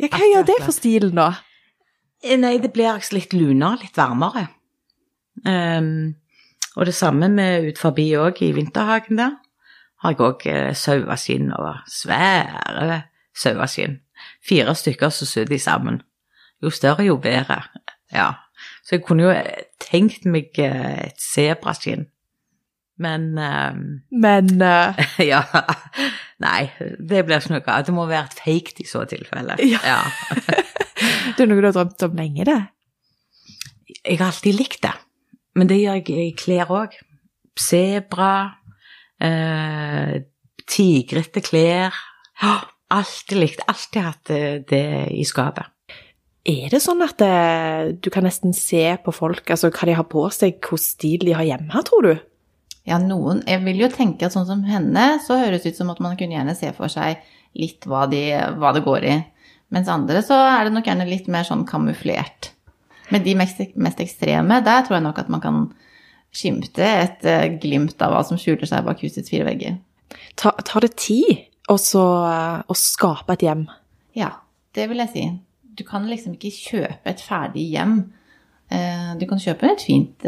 Ja, 0.01 0.07
hva 0.09 0.25
gjør 0.25 0.45
det 0.47 0.55
for 0.63 0.73
stilen, 0.73 1.13
da? 1.13 1.27
Eh, 2.23 2.37
Nei, 2.37 2.57
det 2.61 2.71
blir 2.73 2.97
litt 3.13 3.33
lunere, 3.37 3.77
litt 3.83 3.97
varmere. 3.97 4.47
Ehm, 5.45 6.15
og 6.75 6.85
det 6.85 6.95
samme 6.95 7.29
med 7.29 7.67
ut 7.69 7.79
forbi 7.79 8.11
òg, 8.15 8.41
i 8.41 8.53
vinterhagen 8.55 9.19
der. 9.19 9.37
Har 10.01 10.15
jeg 10.15 10.23
òg 10.25 10.45
uh, 10.47 10.73
saueskinn 10.73 11.51
og 11.53 11.75
svære 11.89 13.01
saueskinn. 13.37 13.99
Fire 14.47 14.75
stykker 14.75 15.09
som 15.09 15.27
syr 15.27 15.45
de 15.49 15.59
sammen. 15.59 16.01
Jo 16.63 16.69
større, 16.69 17.03
jo 17.03 17.17
bedre. 17.17 17.61
Ja. 18.13 18.31
Så 18.85 18.95
jeg 18.95 19.05
kunne 19.05 19.23
jo 19.23 19.33
eh, 19.33 19.65
tenkt 19.81 20.25
meg 20.29 20.57
eh, 20.61 21.07
et 21.07 21.21
sebraskinn. 21.21 22.07
Men 23.01 23.37
ehm, 23.37 23.85
Men 24.11 24.61
eh, 24.61 24.99
Ja. 25.31 25.41
Nei, 26.41 26.69
det 26.79 27.23
blir 27.25 27.39
ikke 27.39 27.55
noe 27.55 27.65
av. 27.65 27.85
Det 27.85 27.95
må 27.95 28.05
være 28.09 28.29
et 28.29 28.37
fake 28.43 28.83
i 28.83 28.87
så 28.89 29.05
tilfelle. 29.09 29.57
Ja. 29.65 30.01
det 31.37 31.45
er 31.45 31.49
noe 31.49 31.61
du 31.61 31.69
har 31.69 31.77
drømt 31.77 32.05
om 32.05 32.17
lenge, 32.17 32.45
det. 32.45 32.59
Jeg 34.01 34.19
har 34.19 34.31
alltid 34.31 34.57
likt 34.57 34.81
det, 34.85 34.93
men 35.57 35.69
det 35.69 35.81
gjør 35.81 36.01
jeg 36.01 36.27
i 36.27 36.35
klær 36.37 36.71
òg. 36.73 36.97
Sebra, 37.59 38.33
eh, 39.21 40.21
tigrete 40.71 41.43
klær. 41.43 41.97
Ja, 42.41 42.59
Alltid 42.91 43.37
likt, 43.39 43.61
alltid 43.71 44.03
hatt 44.03 44.25
det, 44.27 44.41
det 44.67 44.85
i 45.15 45.23
skapet. 45.27 45.69
Er 46.51 46.73
det 46.73 46.81
sånn 46.83 47.03
at 47.05 47.21
det, 47.21 47.99
du 48.03 48.09
kan 48.11 48.25
nesten 48.25 48.51
se 48.57 48.83
på 49.03 49.13
folk, 49.15 49.45
altså 49.53 49.69
hva 49.71 49.87
de 49.87 49.95
har 49.95 50.07
på 50.11 50.25
seg, 50.33 50.57
hvilken 50.57 50.81
stil 50.81 51.23
de 51.23 51.35
har 51.37 51.47
hjemme, 51.47 51.83
tror 51.87 52.07
du? 52.07 52.13
Ja, 52.89 52.97
noen 52.97 53.43
Jeg 53.45 53.61
vil 53.61 53.83
jo 53.83 53.91
tenke 53.93 54.25
at 54.25 54.33
sånn 54.33 54.47
som 54.49 54.63
henne, 54.65 55.05
så 55.23 55.37
høres 55.39 55.63
det 55.63 55.75
ut 55.75 55.83
som 55.83 55.91
at 55.93 56.01
man 56.03 56.17
kunne 56.19 56.35
gjerne 56.35 56.57
se 56.57 56.73
for 56.75 56.91
seg 56.91 57.21
litt 57.55 57.85
hva, 57.87 58.07
de, 58.11 58.25
hva 58.57 58.73
det 58.75 58.83
går 58.83 59.07
i. 59.07 59.15
Mens 59.71 59.91
andre 59.91 60.23
så 60.25 60.35
er 60.49 60.67
det 60.67 60.75
nok 60.75 60.89
gjerne 60.89 61.07
litt 61.07 61.29
mer 61.31 61.47
sånn 61.47 61.63
kamuflert. 61.69 62.51
Med 63.11 63.23
de 63.27 63.35
mest, 63.35 63.59
mest 63.75 63.99
ekstreme, 64.03 64.61
der 64.63 64.85
tror 64.87 64.97
jeg 64.97 65.03
nok 65.05 65.19
at 65.19 65.29
man 65.29 65.41
kan 65.43 65.61
skimte 66.31 66.85
et 66.85 67.25
eh, 67.27 67.49
glimt 67.59 67.99
av 68.01 68.13
hva 68.13 68.21
som 68.23 68.39
skjuler 68.39 68.69
seg 68.69 68.85
bak 68.87 69.01
husets 69.03 69.29
fire 69.33 69.43
vegger. 69.49 69.77
Ta, 70.39 70.53
tar 70.63 70.85
det 70.85 70.93
tid 70.95 71.41
å 71.71 71.75
så, 71.81 72.03
eh, 72.29 72.61
å 72.71 72.77
skape 72.77 73.35
et 73.35 73.43
hjem? 73.47 73.65
Ja, 74.15 74.31
det 74.75 74.87
vil 74.91 75.03
jeg 75.03 75.11
si. 75.11 75.25
Du 75.75 75.83
kan 75.87 76.07
liksom 76.07 76.37
ikke 76.37 76.53
kjøpe 76.55 77.11
et 77.11 77.19
ferdig 77.23 77.67
hjem. 77.73 77.97
Eh, 78.71 79.11
Du 79.19 79.25
kan 79.27 79.39
kjøpe 79.43 79.67
et 79.73 79.81
fint 79.83 80.23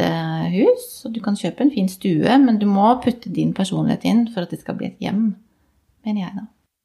hus, 0.52 1.06
og 1.06 1.14
du 1.16 1.22
kan 1.24 1.36
kjøpe 1.40 1.62
en 1.64 1.72
fin 1.72 1.88
stue, 1.88 2.38
men 2.44 2.60
du 2.60 2.66
må 2.68 2.90
putte 3.02 3.32
din 3.32 3.54
personlighet 3.56 4.04
inn 4.04 4.26
for 4.34 4.44
at 4.44 4.52
det 4.52 4.60
skal 4.60 4.76
bli 4.76 4.88
et 4.92 5.00
hjem, 5.00 5.30
mener 6.06 6.26
jeg 6.26 6.36
da. 6.36 6.44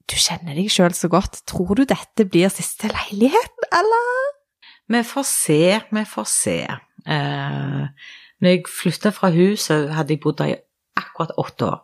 Du 0.08 0.14
kjenner 0.16 0.54
deg 0.54 0.70
sjøl 0.70 0.94
så 0.94 1.10
godt. 1.10 1.42
Tror 1.50 1.74
du 1.76 1.82
dette 1.84 2.24
blir 2.30 2.48
siste 2.54 2.86
leilighet, 2.88 3.66
eller? 3.74 4.37
Vi 4.88 5.04
får 5.04 5.22
se, 5.22 5.80
vi 5.90 6.04
får 6.04 6.24
se. 6.24 6.60
Eh, 7.06 7.88
når 8.40 8.48
jeg 8.54 8.62
flytta 8.72 9.10
fra 9.12 9.28
huset, 9.34 9.90
hadde 9.92 10.14
jeg 10.14 10.22
bodd 10.24 10.38
der 10.40 10.54
i 10.54 10.56
akkurat 10.96 11.34
åtte 11.36 11.66
år. 11.66 11.80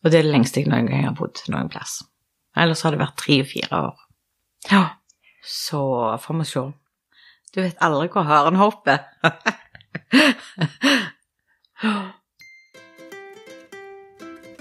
Og 0.00 0.06
det 0.08 0.18
er 0.18 0.24
det 0.24 0.32
lengste 0.32 0.60
jeg 0.62 0.70
noen 0.72 0.88
gang 0.88 1.04
har 1.04 1.16
bodd 1.18 1.42
noen 1.52 1.68
plass. 1.68 1.98
Ellers 2.56 2.82
har 2.86 2.90
det 2.94 3.02
vært 3.02 3.20
tre-fire 3.20 3.82
år. 3.90 3.98
Ja. 4.70 4.84
Så 5.44 5.80
får 6.20 6.34
vi 6.38 6.44
se. 6.48 6.62
Du 7.52 7.60
vet 7.60 7.84
aldri 7.84 8.08
hvor 8.12 8.24
haren 8.28 8.56
hopper. 8.60 8.98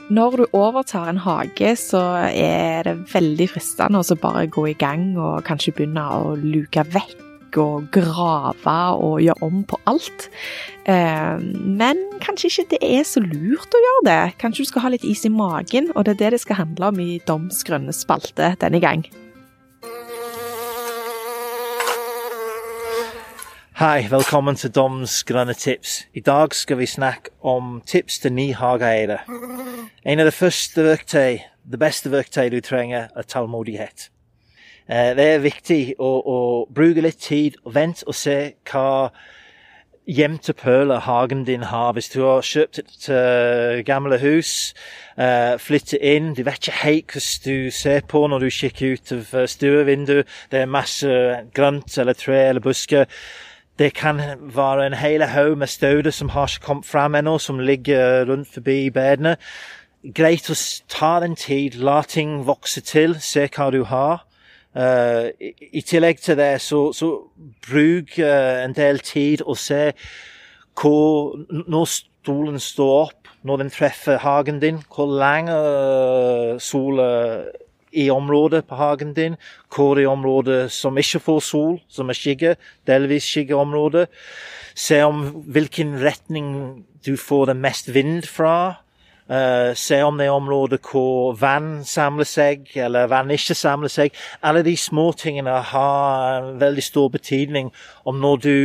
Når 0.10 0.31
du 0.41 0.46
overtar 0.58 1.08
en 1.12 1.22
hage, 1.22 1.75
så 1.77 2.01
er 2.34 2.84
det 2.88 3.13
veldig 3.13 3.50
fristende 3.51 4.01
å 4.01 4.19
bare 4.19 4.48
gå 4.51 4.67
i 4.72 4.77
gang 4.79 5.17
og 5.22 5.43
kanskje 5.48 5.75
begynne 5.77 6.03
å 6.17 6.36
luke 6.36 6.84
vekk 6.96 7.28
og 7.58 7.88
grave 7.91 8.75
og 9.00 9.22
gjøre 9.22 9.44
om 9.44 9.63
på 9.63 9.79
alt. 9.89 10.29
Eh, 10.86 11.39
Men 11.79 11.98
kanskje 12.22 12.48
ikke 12.48 12.70
det 12.75 12.82
er 12.84 13.03
så 13.03 13.20
lurt 13.20 13.74
å 13.74 13.84
gjøre 13.86 14.06
det. 14.06 14.38
Kanskje 14.38 14.63
du 14.63 14.70
skal 14.70 14.82
ha 14.82 14.89
litt 14.89 15.03
is 15.03 15.25
i 15.25 15.29
magen, 15.29 15.91
og 15.96 16.06
det 16.06 16.12
er 16.12 16.24
det 16.25 16.32
det 16.32 16.41
skal 16.41 16.56
handle 16.56 16.91
om 16.91 17.00
i 17.00 17.20
Doms 17.27 17.63
grønne 17.63 17.94
spalte 17.94 18.56
denne 18.62 18.79
gang. 18.79 19.06
Hei, 23.79 24.08
velkommen 24.12 24.56
til 24.60 24.74
Doms 24.75 25.24
grønne 25.24 25.53
tips. 25.53 26.03
I 26.13 26.20
dag 26.20 26.51
skal 26.51 26.77
vi 26.77 26.86
snakke 26.86 27.32
om 27.39 27.82
tips 27.88 28.20
til 28.20 28.34
ny 28.34 28.50
hageeiere. 28.53 29.22
En 30.03 30.20
av 30.20 30.27
de 30.27 30.34
første 30.36 30.84
verktøy, 30.84 31.39
det 31.63 31.79
beste 31.79 32.12
verktøy 32.12 32.50
du 32.51 32.60
trenger, 32.60 33.08
er 33.15 33.24
tålmodighet. 33.24 34.10
Eh, 34.89 35.15
Det 35.15 35.25
er 35.34 35.43
viktig 35.43 35.81
å, 36.00 36.10
å 36.25 36.39
bruke 36.74 37.01
litt 37.01 37.22
tid 37.22 37.60
og 37.63 37.75
vente 37.75 38.08
og 38.08 38.15
se 38.17 38.38
hva 38.72 39.12
gjemte 40.10 40.53
hagen 41.05 41.46
din 41.46 41.63
har. 41.63 41.93
Hvis 41.93 42.10
du 42.10 42.24
har 42.24 42.41
kjøpt 42.41 42.79
et 42.79 43.10
uh, 43.10 43.84
gamle 43.86 44.17
hus, 44.17 44.74
uh, 45.19 45.58
flytte 45.58 46.00
inn, 46.01 46.34
du 46.34 46.41
vet 46.43 46.58
ikke 46.58 46.84
helt 46.84 47.13
hva 47.13 47.22
du 47.46 47.69
ser 47.72 48.01
på 48.01 48.27
når 48.27 48.39
du 48.39 48.50
kikker 48.50 48.93
ut 48.93 49.12
av 49.12 49.46
stuevinduet. 49.46 50.25
Det 50.51 50.62
er 50.62 50.65
masse 50.65 51.08
grønt 51.53 51.98
eller 51.98 52.13
tre 52.13 52.50
eller 52.50 52.62
busker. 52.62 53.05
Det 53.79 53.93
kan 53.93 54.17
være 54.41 54.88
en 54.88 54.98
hel 54.98 55.22
haug 55.22 55.58
med 55.58 55.69
stauder 55.69 56.12
som 56.12 56.29
har 56.29 56.50
ikke 56.50 56.65
kommet 56.65 56.86
fram 56.86 57.15
ennå, 57.15 57.38
som 57.38 57.60
ligger 57.60 58.25
rundt 58.25 58.50
forbi 58.53 58.89
bedene. 58.89 59.38
Greit 60.15 60.50
å 60.50 60.58
ta 60.89 61.19
den 61.19 61.36
tid, 61.36 61.77
la 61.77 62.01
ting 62.01 62.48
vokse 62.48 62.81
til, 62.81 63.15
se 63.22 63.46
hva 63.46 63.69
du 63.72 63.84
har. 63.84 64.25
Eh, 64.75 65.29
i, 65.41 65.53
I 65.79 65.81
tillegg 65.81 66.19
til 66.21 66.38
det, 66.38 66.61
så, 66.61 66.91
så 66.93 67.07
bruk 67.65 68.19
uh, 68.21 68.59
en 68.63 68.75
del 68.77 68.99
tid 69.01 69.41
og 69.41 69.57
se 69.57 69.93
hvor 70.79 71.39
Når 71.49 71.88
stolen 71.89 72.59
står 72.59 72.91
opp, 73.01 73.31
når 73.43 73.57
den 73.57 73.71
treffer 73.73 74.21
hagen 74.21 74.61
din, 74.61 74.77
hvor 74.95 75.09
lenge 75.19 75.55
uh, 75.55 76.59
sola 76.61 77.09
i 77.91 78.09
området 78.09 78.65
på 78.69 78.75
hagen 78.75 79.13
din, 79.13 79.35
hvor 79.75 79.99
i 79.99 80.05
området 80.05 80.71
som 80.71 80.97
ikke 80.97 81.19
får 81.19 81.39
sol, 81.39 81.79
som 81.89 82.09
er 82.09 82.17
skygge, 82.17 82.55
delvis 82.88 83.23
skyggeområde. 83.23 84.05
Se 84.75 85.01
om 85.03 85.43
hvilken 85.49 85.97
retning 85.99 86.85
du 87.05 87.17
får 87.17 87.49
det 87.49 87.57
mest 87.57 87.93
vind 87.93 88.23
fra. 88.29 88.83
Eh, 89.29 89.75
se 89.77 90.01
om 90.01 90.17
det 90.17 90.25
er 90.25 90.33
områder 90.33 90.79
hvor 90.81 91.36
vann 91.38 91.83
samler 91.86 92.25
seg, 92.25 92.63
eller 92.81 93.09
vann 93.12 93.29
ikke 93.29 93.53
samler 93.53 93.91
seg. 93.93 94.15
Alle 94.41 94.63
de 94.65 94.74
små 94.77 95.12
tingene 95.13 95.53
har 95.69 96.39
en 96.39 96.55
veldig 96.62 96.83
stor 96.83 97.12
betydning 97.13 97.69
om 98.09 98.17
når 98.24 98.41
du 98.41 98.55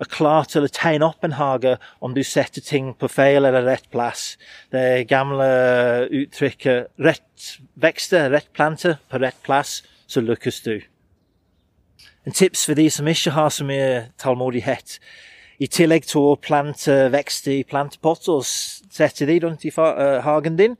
er 0.00 0.08
klar 0.08 0.48
til 0.48 0.64
å 0.64 0.72
tegne 0.72 1.10
opp 1.10 1.26
en 1.26 1.36
hage, 1.36 1.76
om 2.00 2.16
du 2.16 2.22
setter 2.24 2.64
ting 2.64 2.94
på 2.96 3.10
feil 3.12 3.44
eller 3.44 3.68
rett 3.68 3.90
plass. 3.92 4.38
Det 4.72 5.04
gamle 5.08 6.08
uttrykket 6.08 6.88
'rett 6.96 7.60
vekster, 7.76 8.30
rett 8.30 8.52
planter, 8.54 8.96
på 9.10 9.20
rett 9.20 9.42
plass', 9.44 9.82
så 10.08 10.20
lykkes 10.20 10.60
du. 10.64 10.80
En 12.26 12.32
tips 12.32 12.64
for 12.64 12.74
de 12.74 12.90
som 12.90 13.06
ikke 13.06 13.30
har 13.30 13.48
så 13.50 13.64
mye 13.64 14.08
tålmodighet. 14.18 14.98
I 15.56 15.68
tillegg 15.72 16.04
til 16.04 16.20
å 16.20 16.36
plante 16.36 17.06
vekst 17.12 17.46
i 17.48 17.62
plantepotter 17.68 18.34
og 18.34 18.44
sette 18.44 19.24
de 19.28 19.38
rundt 19.40 19.64
i 19.64 19.72
eh, 19.72 20.18
hagen 20.24 20.58
din, 20.58 20.76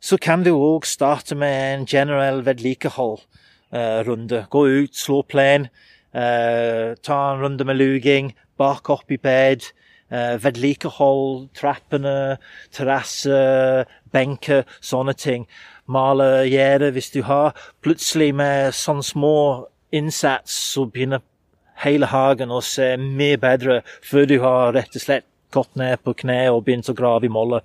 så 0.00 0.16
kan 0.16 0.44
du 0.44 0.54
òg 0.54 0.86
starte 0.88 1.36
med 1.36 1.56
en 1.74 1.86
generell 1.86 2.40
vedlikehold-runde. 2.46 4.46
Gå 4.50 4.62
ut, 4.66 4.96
slå 4.96 5.20
plen, 5.28 5.68
eh, 6.14 6.96
ta 7.02 7.18
en 7.32 7.44
runde 7.44 7.64
med 7.64 7.76
luging, 7.76 8.32
bak 8.56 8.90
opp 8.90 9.12
i 9.12 9.20
bed. 9.20 9.72
Vedlikehold 10.06 11.48
trappene, 11.58 12.38
terrasse, 12.70 13.34
benker, 14.14 14.62
sånne 14.78 15.16
ting. 15.18 15.48
Male 15.90 16.46
gjerdet 16.46 16.92
hvis 16.94 17.10
du 17.10 17.24
har. 17.26 17.58
Plutselig 17.82 18.30
med 18.38 18.70
sånne 18.70 19.02
små 19.02 19.38
innsats 19.90 20.54
så 20.72 20.86
begynner 20.86 21.26
hele 21.84 22.08
hagen 22.10 22.52
og 22.54 22.64
se 22.66 22.94
mye 23.00 23.38
bedre 23.40 23.80
før 24.04 24.28
du 24.30 24.36
har 24.42 24.74
rett 24.76 24.96
og 24.96 25.02
slett 25.02 25.28
gått 25.54 25.76
ned 25.78 26.02
på 26.04 26.14
kne 26.22 26.40
og 26.52 26.64
begynt 26.66 26.90
å 26.90 26.96
grave 26.96 27.28
i 27.28 27.32
molle. 27.32 27.62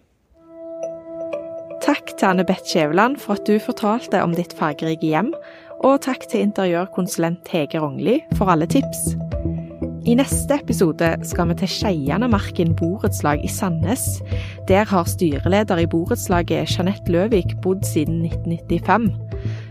Takk 1.81 2.13
til 2.13 2.27
Anne 2.29 2.45
Beth 2.45 2.67
Skjæveland 2.69 3.17
for 3.23 3.39
at 3.39 3.47
du 3.49 3.57
fortalte 3.59 4.21
om 4.21 4.35
ditt 4.37 4.53
fargerike 4.57 5.07
hjem, 5.07 5.31
og 5.81 6.03
takk 6.05 6.27
til 6.29 6.45
interiørkonsulent 6.45 7.49
Hege 7.49 7.81
Rognli 7.81 8.19
for 8.37 8.53
alle 8.53 8.69
tips. 8.69 9.15
I 10.01 10.15
neste 10.17 10.55
episode 10.57 11.07
skal 11.29 11.51
vi 11.51 11.55
til 11.59 11.69
Skeianemarken 11.69 12.71
borettslag 12.77 13.43
i 13.45 13.49
Sandnes. 13.49 14.05
Der 14.69 14.85
har 14.89 15.09
styreleder 15.09 15.81
i 15.81 15.89
borettslaget 15.89 16.73
Jeanette 16.73 17.13
Løvik 17.13 17.53
bodd 17.61 17.85
siden 17.85 18.23
1995. 18.25 19.11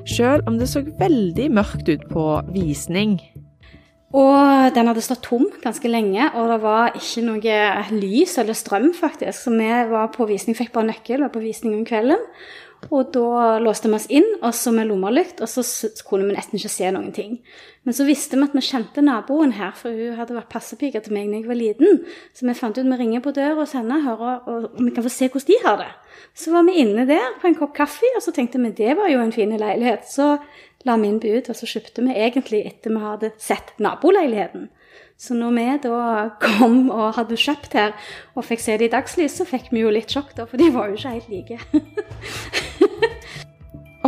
Selv 0.07 0.47
om 0.47 0.59
det 0.59 0.71
så 0.71 0.85
veldig 1.01 1.49
mørkt 1.59 1.91
ut 1.91 2.07
på 2.11 2.27
visning. 2.55 3.19
Og 4.11 4.73
den 4.75 4.91
hadde 4.91 5.03
stått 5.07 5.23
tom 5.29 5.45
ganske 5.63 5.91
lenge, 5.91 6.33
og 6.35 6.49
det 6.51 6.57
var 6.65 6.97
ikke 6.99 7.23
noe 7.29 7.61
lys 7.95 8.35
eller 8.43 8.59
strøm, 8.59 8.91
faktisk. 8.97 9.45
Så 9.45 9.53
vi 9.55 9.71
var 9.93 10.11
på 10.15 10.27
visning, 10.27 10.59
fikk 10.59 10.73
bare 10.75 10.91
nøkkel, 10.91 11.23
var 11.23 11.31
på 11.35 11.45
visning 11.45 11.77
om 11.79 11.87
kvelden. 11.87 12.19
Og 12.89 13.11
da 13.13 13.59
låste 13.61 13.91
vi 13.91 13.97
oss 13.99 14.07
inn, 14.09 14.27
og 14.41 14.55
så 14.57 14.73
med 14.73 14.89
lommelykt, 14.89 15.43
og 15.45 15.51
så 15.53 15.63
kunne 16.09 16.31
vi 16.31 16.35
nesten 16.35 16.57
ikke 16.57 16.73
se 16.73 16.89
noen 16.95 17.11
ting. 17.15 17.37
Men 17.85 17.97
så 17.97 18.07
visste 18.09 18.39
vi 18.41 18.47
at 18.49 18.57
vi 18.57 18.63
kjente 18.65 19.05
naboen 19.05 19.53
her, 19.59 19.75
for 19.77 19.93
hun 19.93 20.17
hadde 20.17 20.35
vært 20.35 20.51
passepike 20.53 21.03
til 21.05 21.15
meg 21.15 21.29
da 21.29 21.39
jeg 21.39 21.51
var 21.51 21.61
liten. 21.61 22.01
Så 22.37 22.49
vi 22.49 22.57
fant 22.57 22.81
ut 22.81 22.89
vi 22.89 22.99
ringer 22.99 23.23
på 23.25 23.35
døra 23.37 23.59
hos 23.61 23.77
henne 23.77 24.01
hører, 24.07 24.41
og 24.49 24.81
vi 24.81 24.95
kan 24.97 25.07
få 25.07 25.13
se 25.13 25.29
hvordan 25.29 25.51
de 25.53 25.61
har 25.67 25.79
det. 25.85 25.91
Så 26.41 26.55
var 26.55 26.65
vi 26.67 26.81
inne 26.81 27.05
der 27.09 27.37
på 27.43 27.51
en 27.51 27.59
kopp 27.61 27.77
kaffe, 27.77 28.11
og 28.17 28.25
så 28.25 28.35
tenkte 28.35 28.63
vi 28.65 28.73
det 28.81 28.97
var 28.99 29.13
jo 29.13 29.21
en 29.21 29.37
fin 29.37 29.53
leilighet. 29.53 30.09
Så 30.09 30.33
la 30.89 30.95
vi 30.97 31.09
inn 31.11 31.21
bud, 31.21 31.51
og 31.51 31.57
så 31.57 31.67
kjøpte 31.69 32.03
vi 32.07 32.13
egentlig 32.17 32.61
etter 32.69 32.91
vi 32.95 33.01
hadde 33.03 33.31
sett 33.41 33.75
naboleiligheten. 33.83 34.69
Så 35.21 35.35
når 35.37 35.51
vi 35.53 35.65
da 35.85 36.29
kom 36.41 36.89
og 36.89 37.13
hadde 37.19 37.37
kjøpt 37.37 37.75
her 37.77 37.93
og 38.33 38.47
fikk 38.49 38.61
se 38.65 38.79
det 38.81 38.87
i 38.89 38.95
dagslys, 38.95 39.37
så 39.37 39.45
fikk 39.45 39.69
vi 39.75 39.81
jo 39.85 39.91
litt 39.93 40.11
sjokk, 40.13 40.33
da, 40.39 40.43
for 40.49 40.57
de 40.61 40.71
var 40.73 40.89
jo 40.89 40.95
ikke 40.97 41.13
helt 41.19 41.29
like. 41.29 41.57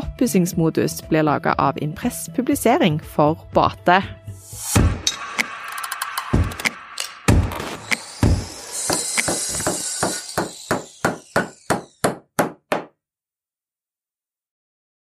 Oppussingsmodus 0.00 1.04
blir 1.10 1.24
laga 1.28 1.52
av 1.60 1.76
Impress 1.84 2.30
Publisering 2.32 2.96
for 3.04 3.36
Bate. 3.52 4.21